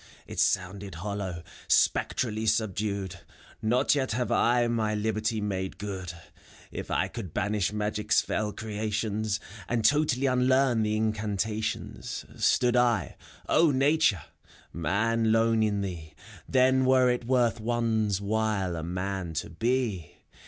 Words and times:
It 0.25 0.39
sounded 0.39 0.95
hollow, 0.95 1.43
spectrally 1.67 2.47
subdued: 2.47 3.19
prTot 3.63 3.93
yet 3.93 4.11
have 4.13 4.31
I 4.31 4.65
my 4.65 4.95
liberty 4.95 5.39
made 5.39 5.77
good: 5.77 6.11
If 6.71 6.89
I 6.89 7.07
could 7.07 7.35
banish 7.35 7.71
Magic's 7.71 8.19
fell 8.19 8.51
creations. 8.51 9.39
And 9.69 9.85
totally 9.85 10.25
unlearn 10.25 10.81
the 10.81 10.95
incantations,— 10.97 12.25
Stood 12.37 12.75
L 12.75 13.13
(LNatu 13.47 14.13
re! 14.13 14.19
Man^ 14.81 15.31
lone 15.31 15.61
in 15.61 15.81
thee, 15.81 16.15
Then 16.49 16.83
Vere 16.83 17.11
it 17.11 17.25
worth 17.25 17.59
one's 17.59 18.19
while 18.19 18.75
a 18.75 18.81
man 18.81 19.35
to 19.35 19.51
be! 19.51 20.15